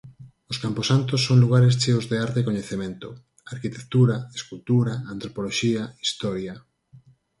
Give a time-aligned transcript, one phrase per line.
[0.51, 3.07] Os camposantos son lugares cheos de arte e coñecemento:
[3.53, 6.53] arquitectura, escultura, antropoloxía, historia.